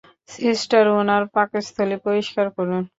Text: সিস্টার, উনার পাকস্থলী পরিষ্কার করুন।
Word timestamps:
সিস্টার, 0.31 0.83
উনার 0.99 1.23
পাকস্থলী 1.35 1.97
পরিষ্কার 2.05 2.45
করুন। 2.55 2.81